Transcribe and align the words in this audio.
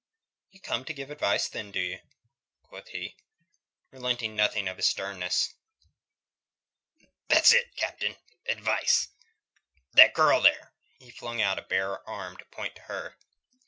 "You 0.49 0.59
come 0.59 0.83
to 0.85 0.95
give 0.95 1.11
advice, 1.11 1.47
then, 1.47 1.69
do 1.69 1.79
you?" 1.79 1.99
quoth 2.63 2.87
he, 2.87 3.15
relenting 3.91 4.35
nothing 4.35 4.67
of 4.67 4.77
his 4.77 4.87
sternness. 4.87 5.53
"That's 7.27 7.51
it, 7.51 7.75
Captain; 7.75 8.15
advice. 8.47 9.09
That 9.93 10.15
girl, 10.15 10.41
there." 10.41 10.73
He 10.97 11.11
flung 11.11 11.39
out 11.39 11.59
a 11.59 11.61
bare 11.61 12.01
arm 12.09 12.35
to 12.37 12.45
point 12.45 12.75
to 12.77 12.81
her. 12.89 13.19